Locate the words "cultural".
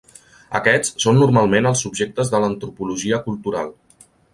3.31-3.75